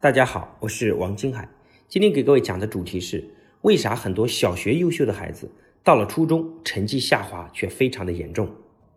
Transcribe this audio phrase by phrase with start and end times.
[0.00, 1.48] 大家好，我是王金海。
[1.88, 3.28] 今天给各位讲的主题是：
[3.62, 5.50] 为啥很多小学优秀的孩子
[5.82, 8.48] 到了初中成绩下滑却非常的严重？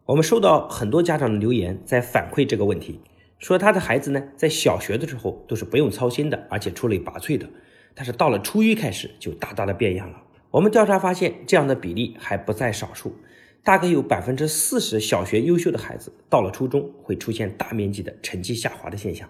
[0.05, 2.99] 我们收到很多家长的留言，在反馈这个问题，
[3.39, 7.49] 说他的孩子呢，在小学的时候都是不用操心的，而且出类拔萃的，
[7.95, 10.21] 但是到了初一开始就大大的变样了。
[10.51, 13.15] 我们调查发现，这样的比例还不在少数，
[13.63, 19.27] 大概有百分之四十小学优秀的孩子到了初中会出现大面积的成绩下滑的现象。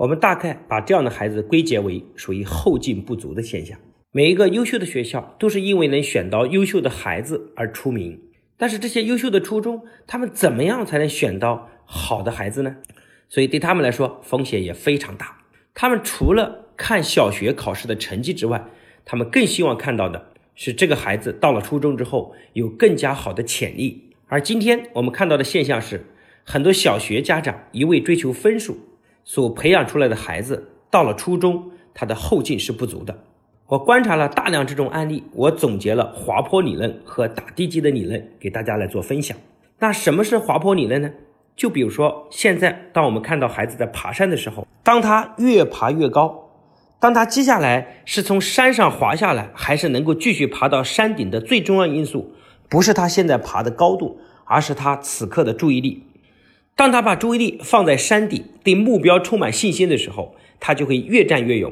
[0.00, 3.78] 我们大概把这样的孩子归结为属于后劲不足的现象。
[4.12, 8.18] 每一个优秀的学校都是因为能选到优秀的孩子而出名，
[8.56, 12.76] 但是这些优秀的初中，他们怎么样才能选到好的孩子呢？
[13.28, 15.36] 所以对他们来说风险也非常大。
[15.74, 18.64] 他们除了看小学考试的成绩之外，
[19.04, 24.14] 他们更希望看到的是这个孩子到了初中之后有更加好的潜力。
[24.28, 26.06] 而今天我们看到的现象是，
[26.42, 28.78] 很多小学家长一味追求分数。
[29.24, 33.16] 所培养出来的孩子到了初中，他的后劲是不足的。
[33.66, 39.36] 我观察了大量这种案例，我总结了滑坡理论和打地基的理论，给大家来做分享。
[39.78, 41.10] 那什么是滑坡理论呢？
[41.54, 46.50] 就比如说，现在当我们看到孩子在爬山的时候，当他越爬越高，
[46.98, 52.32] 当他接下来是从山上滑下来，还是能够继续爬到山顶的最重要因素，
[52.68, 56.06] 不是他现在爬的高度，而是他此刻的注意力。
[56.80, 61.70] 当他把注意力放在山顶，对目标充满信心的时候，他就会越战越勇；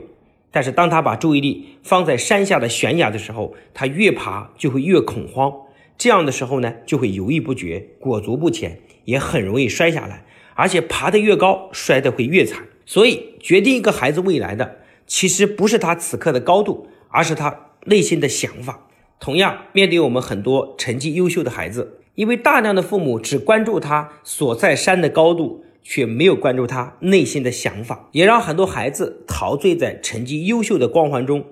[0.51, 5.51] 但是当他把注意力放在山下的悬崖的时候，他越爬就会越恐慌。
[5.97, 10.27] 这样的时候呢，就会犹豫不决，裹足不前，也很容易摔下来。
[10.53, 12.65] 而且爬得越高，摔得会越惨。
[12.85, 18.87] 所以，决定一个孩子未来的，其实不是他此刻的高度，而是他内心的想法。
[19.19, 21.95] 同样，面对我们很多成绩优秀的孩子。
[22.19, 31.45] 因为大量的父母只关注他所在山的高度，却没有关注他内心的想法，也让很多孩子陶醉在成绩优秀的光环中。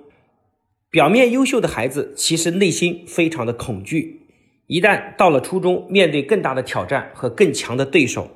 [0.89, 4.27] 表面优秀的孩子，其实内心非常的恐惧。
[4.65, 8.29] 一旦到了初中，面对更大的挑战和更强的对手，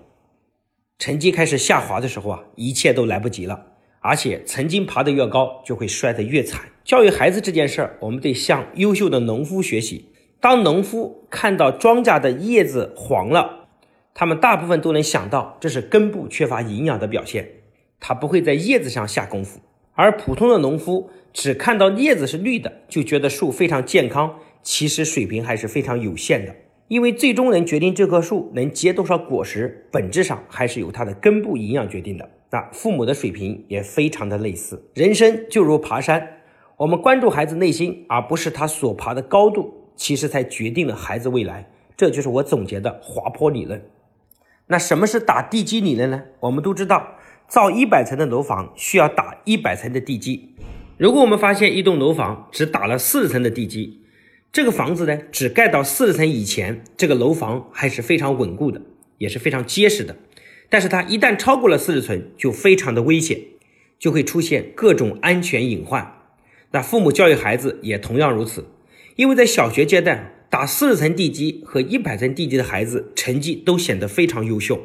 [0.99, 3.65] 成绩开始下滑的时候啊，一切都来不及了。
[3.99, 6.61] 而且，曾经爬得越高，就会摔得越惨。
[6.85, 10.05] 教育孩子这件事儿，我们得向优秀的农夫学习。
[10.41, 13.67] 当农夫看到庄稼的叶子黄了，
[14.11, 17.47] 他们大部分都能想到这是根部缺乏营养的表现，
[17.99, 19.59] 他不会在叶子上下功夫。
[19.93, 26.55] 而普通的农夫只看到叶子是绿的，就觉得树非常健康，其实水平还是非常有限的。
[26.87, 32.27] 因为最终能决定这棵树能结多少果实，本质上还是由它的根部营养决定的。
[32.49, 36.39] 那父母的水平也非常的类似，人生就如爬山，
[36.77, 39.80] 我们关注孩子内心，而不是他所爬的高度。
[40.01, 43.85] 其实才决定了孩子未来，这就是我总结的滑坡理论。
[44.65, 46.23] 那什么是打地基理论呢？
[46.39, 50.55] 我们都知道，造一百层的楼房需要打一百层的地基。
[50.97, 54.01] 如果我们发现一栋楼房只打了四十层的地基，
[54.51, 58.81] 这个房子呢，只盖到四十层以前，这个楼房还是非常稳固的，
[59.19, 60.15] 也是非常结实的。
[60.67, 63.39] 但是它一旦超过了四十层，就非常的危险，
[63.99, 66.11] 就会出现各种安全隐患。
[66.71, 68.65] 那父母教育孩子也同样如此。
[69.15, 74.79] 因为在小学阶段打四十层地基和一百层地基的孩子成绩都显得非常优秀，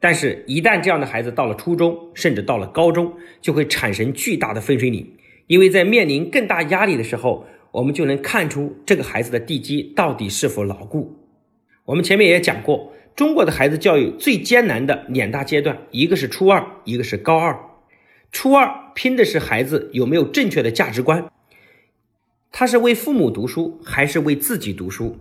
[0.00, 5.14] 但是，一旦这样的孩子到了初中，甚至到了高中，就会产生巨大的分水岭。
[5.46, 11.16] 因为在面临更大压力的时候，我们就能看出这个孩子的地基到底是否牢固。
[11.84, 17.58] 我们前面也讲过，中国的孩子教育最艰难的两大阶段，一个是初二，一个是高二。
[18.30, 21.30] 初二拼的是孩子有没有正确的价值观。
[22.54, 25.16] 他是为父母读书，还是为自己读书？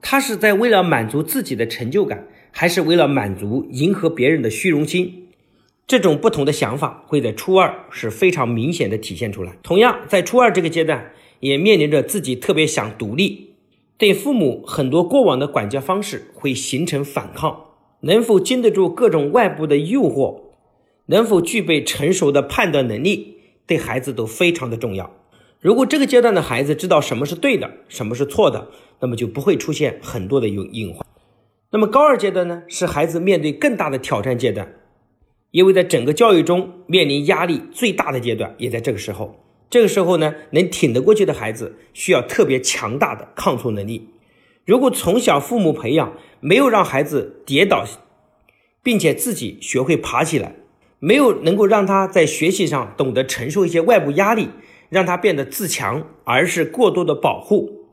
[0.00, 5.26] 他是在为了满足自己的成就感，还是为了满足迎合别人的虚荣心？
[5.84, 9.56] 这种不同的想法会在初二是非常明显的体现出来。
[9.64, 11.10] 同样，在初二这个阶段，
[11.40, 13.56] 也面临着自己特别想独立，
[13.98, 17.64] 对父母很多过往的管教方式会形成反抗。
[18.02, 20.40] 能否经得住各种外部的诱惑，
[21.06, 25.10] 能否具备成熟的判断能力，对孩子都非常的重要。
[25.60, 28.68] 如果这个阶段的孩子知道什么是对的，什么是错的，
[29.00, 31.04] 那么就不会出现很多的有隐患。
[31.70, 34.70] 那么高二阶段呢，是孩子面对更大的挑战阶段，
[35.50, 39.42] 因为在整个教育中面临压力最大的阶段也在这个时候。
[39.68, 44.08] 这个时候呢，能挺得过去的孩子需要特别强大的抗挫能力。
[44.64, 47.84] 如果从小父母培养没有让孩子跌倒，
[48.82, 50.54] 并且自己学会爬起来，
[51.00, 54.48] 没有能够让他在学习上懂得承受一些外部压力。
[54.88, 57.86] 让他变得自强，而是过多的保护，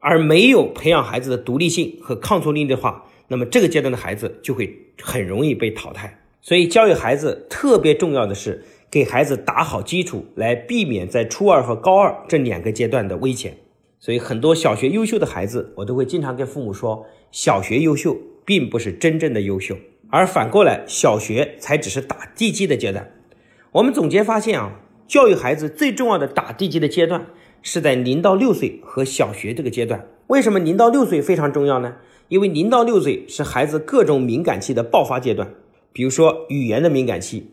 [0.00, 6.20] 而没有培养孩子的独立性和抗挫力的话，那么这个阶段的孩子就会很容易被淘汰。
[6.40, 13.58] 所以，教育孩子特别重要的是给孩子打好基础，来避免在初二和高二这两个阶段的危险。
[13.98, 19.76] 所以，很多小学优秀的孩子，我都会经常跟父母说，小学优秀并不是真正的优秀，
[20.08, 23.12] 而反过来，小学才只是打地基的阶段。
[23.72, 27.26] 我们总结发现啊，教育孩子最重要的打地基的阶段
[27.62, 30.06] 是在零到六岁和小学这个阶段。
[30.28, 31.96] 为什么零到六岁非常重要呢？
[32.28, 35.50] 因为零到六岁是孩子各种敏感期的爆发阶段，
[35.92, 37.50] 比如说语言的敏感期，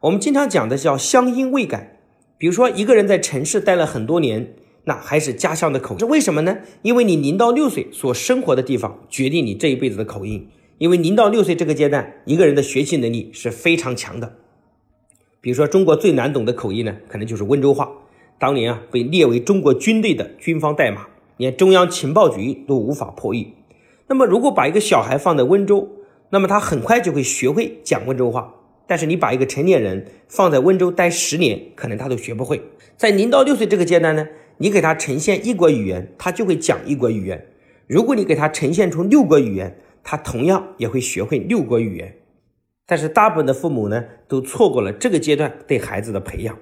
[0.00, 2.00] 我们经常讲的叫乡音未改。
[2.38, 4.54] 比如说一个人在城市待了很多年。
[4.86, 6.58] 那还是家乡的口音，是为什么呢？
[6.82, 10.46] 因为你零到六岁所生活的地方决定你这一辈子的口音。
[10.76, 14.34] 因为零到六岁这个阶段，一个人的学习能力是非常强的。
[15.44, 17.92] 比如说，中国最难懂的口音呢，可能就是温州话。
[18.38, 21.06] 当年啊，被列为中国军队的军方代码，
[21.36, 23.52] 连中央情报局都无法破译。
[24.06, 25.86] 那么，如果把一个小孩放在温州，
[26.30, 28.54] 那么他很快就会学会讲温州话。
[28.86, 32.62] 但是，你把一个成年人放在温州待十年，可能他都学不会。
[32.96, 34.26] 在零到六岁这个阶段呢？
[34.56, 37.38] 你给他呈现一国语言，他就会讲一国语言；
[37.86, 42.16] 如果你给他呈现出六国语言，他同样也会学会六国语言。
[42.86, 46.58] 但是大部分的父母呢，都错过了这个阶段对孩子的培养。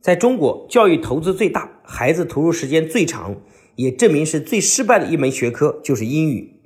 [0.00, 3.40] 在中国，教育投资最大、孩子投入时间最长，
[3.76, 6.60] 也证明是最失败的一门学科就是英语。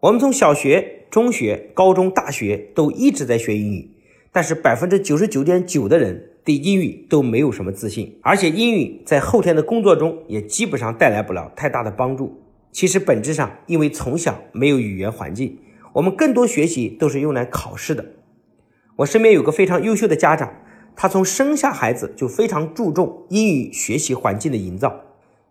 [0.00, 3.90] 我们从小学、中学、高中、大学都一直在学英语，
[4.30, 6.30] 但是百分之九十九点九的人。
[6.46, 12.40] 对英语都没有什么自信，而且英语在后天的工作中也基本上带来不了太大的帮助。
[12.70, 15.58] 其实本质上，因为从小没有语言环境，
[15.94, 18.04] 我们更多学习都是用来考试的。
[18.96, 20.52] 我身边有个非常优秀的家长，
[20.94, 25.00] 他从生下孩子就非常注重英语学习环境的营造，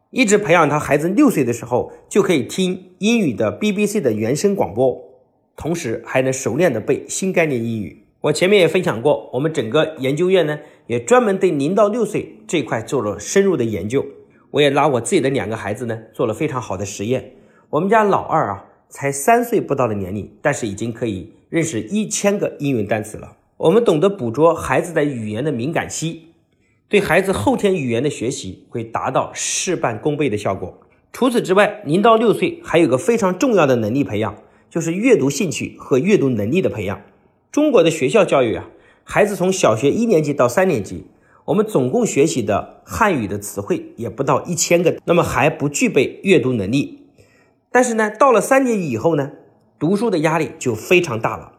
[0.09, 5.00] 一直培养他孩子六岁的时候就可以听英语的 BBC 的原声广播，
[5.56, 8.06] 同时还能熟练的背新概念英语。
[8.21, 10.59] 我前面也分享过，我们整个研究院呢。
[10.88, 14.06] 也专门对零到六岁这块做了深入的研究。
[14.51, 17.31] 我也拿我自己的两个孩子呢做了非常好的实验。
[17.71, 23.38] 我们家老二啊才三岁不到的年龄，但是已经可以认识一千个英语单词了。
[23.56, 26.24] 我们懂得捕捉孩子的语言的敏感期，
[26.90, 30.78] 对孩子后天语言的学习会达到事半功倍的效果。
[31.13, 34.36] 除此之外，零到六岁还有个非常重要的能力培养，
[34.69, 37.02] 就是阅读兴趣和阅读能力的培养。
[37.54, 38.68] 中国的学校教育啊。
[39.06, 41.06] 孩子从小学一年级到三年级，
[41.46, 47.04] 我们总共学习的汉语的词汇也不到一千个，那么还不具备阅读能力。
[47.72, 49.31] 但是呢，到了三年级以后呢，
[49.86, 51.52] 读书的压力就非常大了，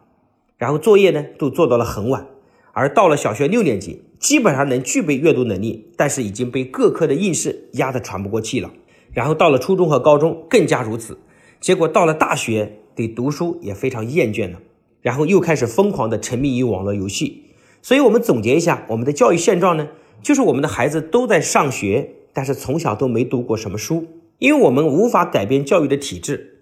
[0.57, 2.27] 然后作业呢都做到了很晚。
[2.73, 8.69] 而到了小学六年级，基本上能具备阅读能力，但是已经被各科的应试压得喘不过气了。
[9.13, 11.17] 然后到了初中和高中更加如此，
[11.61, 14.59] 结果到了大学，对读书也非常厌倦了。
[15.01, 17.45] 然后又开始疯狂的沉迷于网络游戏，
[17.81, 19.87] 所以我们总结一下我们的教育现状呢，
[20.21, 24.05] 就是我们的孩子都在上学，但是从小都没读过什么书，
[24.39, 26.56] 因为我们无法改变教育的体制，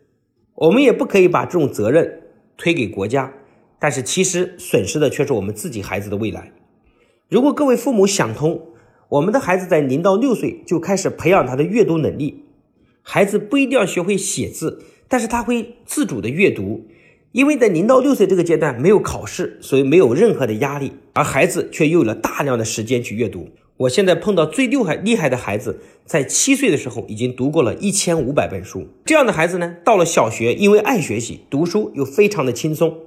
[0.56, 2.22] 我们也不可以把这种责任
[2.57, 3.34] 推给国家，
[3.78, 6.52] 但是其实损失的却是我们自己孩子的未来。
[7.30, 8.69] 如果各位父母想通，
[9.10, 12.46] 我们的孩子在零到六岁就开始培养他的阅读能力，
[13.02, 16.88] 孩子不一定要学会写字，但是他会自主的阅读。
[17.34, 23.50] 因为在零到六岁这个阶段没有考试，所以没有任何的压力，而孩子却有了大量的时间去阅读。
[23.77, 28.88] 我现在碰到最厉害厉害的孩子，在七岁的时候已经读过了一千五百本书。
[29.04, 33.00] 这样的孩子呢，到了小学，因为爱学习，读书又非常的轻松，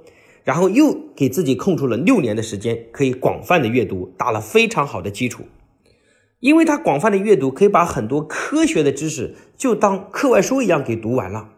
[0.43, 5.45] 然后又给自己空出了六年的时间，可以广泛的阅读，打了非常好的基础。
[6.39, 11.49] 因为他广泛的阅读，可以把很多科学的知识就当课外书一样给读完了。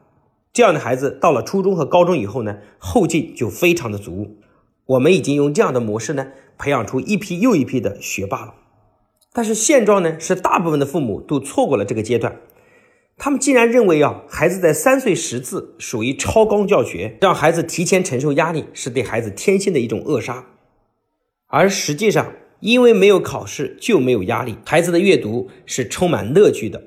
[0.54, 4.38] 这样的孩子到了初中和高中以后呢，后劲就非常的足。
[4.86, 8.54] 我们已经用这样的模式呢，培养出一批又一批的学霸了。
[9.34, 12.42] 但是现状呢，是大部分的父母都错过了这个阶段。
[13.18, 20.46] 他们竟然认为啊，孩子在三岁识字属于超纲教学，让孩子提前承受压力是对孩子天性的一种扼杀。
[21.48, 26.84] 而实际上，因为没有考试就没有压力，孩子的阅读是充满乐趣的。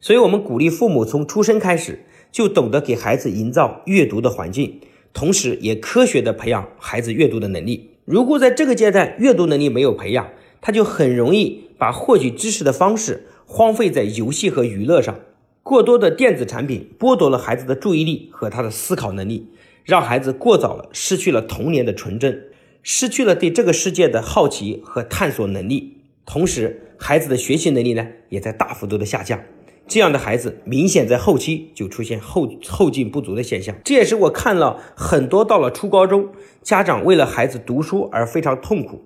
[0.00, 2.04] 所以我们鼓励父母从出生开始。
[2.30, 4.82] 就懂得给孩子营造阅读的环境，
[5.14, 7.92] 同时也科学的培养孩子阅读的能力。
[8.04, 10.28] 如果在这个阶段阅读能力没有培养，
[10.60, 15.18] 他就很容易把获取知识的方式荒废在游戏和娱乐上。
[15.62, 19.48] 过多的电子产品剥夺了孩子的注意力和他的思考能力，
[19.84, 22.48] 让孩子过早了失去了童年的纯真，
[22.82, 25.98] 失去了对这个世界的好奇和探索能力。
[26.24, 29.40] 同时，孩子的学习能力呢，也在大幅度的下降。
[29.86, 36.28] 这样的孩子明显在后期就出现后后劲不足的现象，这也是我看了很多到了初高中，
[36.62, 39.02] 家长为了孩子读书而非常痛苦，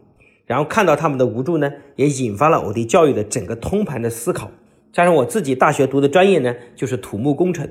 [0.53, 4.51] 然后看到他们的无助呢，也引发了我对教育的整个通盘的思考。
[4.93, 7.67] 加上我自己大学读的专业呢，就是土木工程，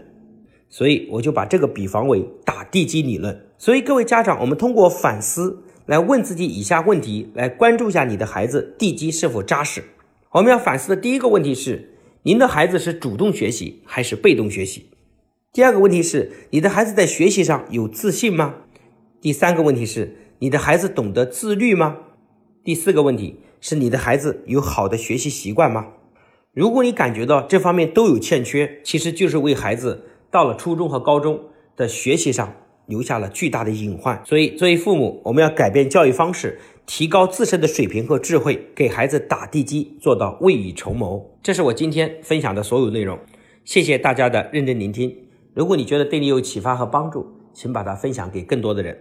[0.68, 3.40] 所以我就把这个比方为打地基理论。
[3.60, 9.84] 所以各位家长，我们通过反思来问自己以下问题，来关注一下你的孩子地基是否扎实。
[10.32, 14.90] 我们要反思的第一个问题是：您的孩子是主动学习还是被动学习？
[15.54, 18.56] 第二个问题是：你的孩子在学习上有自信吗？
[19.22, 21.98] 第三个问题是：你的孩子懂得自律吗？
[22.64, 25.88] 第四个问题是：你的孩子有好的学习习惯吗？
[26.54, 31.40] 如果你感觉到这方面都有欠缺，其实就是为孩子到了初中和高中
[31.76, 32.54] 的学习上
[32.86, 34.22] 留下了巨大的隐患。
[34.24, 41.32] 所以，作为父母，我们要改变教育方式，提高自身的水平和智慧，给孩子打地基，做到未雨绸缪。
[41.42, 43.18] 这是我今天分享的所有内容。
[43.66, 45.16] 谢谢大家的认真聆听。
[45.56, 48.96] 如果你觉得对你有启发和帮助，请把它分享给更多的人。